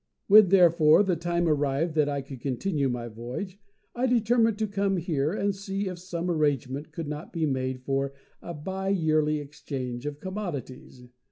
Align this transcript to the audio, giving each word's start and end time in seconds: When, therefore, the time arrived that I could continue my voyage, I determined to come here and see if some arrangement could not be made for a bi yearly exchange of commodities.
When, 0.25 0.47
therefore, 0.47 1.03
the 1.03 1.15
time 1.15 1.47
arrived 1.47 1.93
that 1.93 2.09
I 2.09 2.21
could 2.23 2.41
continue 2.41 2.89
my 2.89 3.07
voyage, 3.07 3.59
I 3.93 4.07
determined 4.07 4.57
to 4.57 4.67
come 4.67 4.97
here 4.97 5.31
and 5.31 5.53
see 5.53 5.87
if 5.87 5.99
some 5.99 6.31
arrangement 6.31 6.91
could 6.91 7.07
not 7.07 7.31
be 7.31 7.45
made 7.45 7.83
for 7.83 8.13
a 8.41 8.55
bi 8.55 8.89
yearly 8.89 9.37
exchange 9.37 10.07
of 10.07 10.19
commodities. 10.19 11.03